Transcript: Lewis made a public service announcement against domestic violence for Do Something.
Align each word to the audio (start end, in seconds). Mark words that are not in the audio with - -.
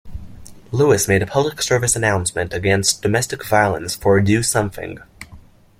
Lewis 0.71 1.07
made 1.07 1.21
a 1.21 1.27
public 1.27 1.61
service 1.61 1.95
announcement 1.95 2.53
against 2.55 3.03
domestic 3.03 3.45
violence 3.45 3.93
for 3.93 4.19
Do 4.19 4.41
Something. 4.41 4.97